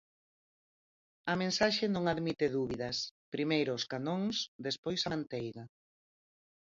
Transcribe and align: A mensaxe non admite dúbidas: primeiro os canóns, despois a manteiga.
A 1.31 1.33
mensaxe 1.41 1.85
non 1.95 2.03
admite 2.13 2.45
dúbidas: 2.57 2.97
primeiro 3.33 3.71
os 3.77 3.87
canóns, 3.93 4.35
despois 4.67 5.01
a 5.03 5.11
manteiga. 5.13 5.63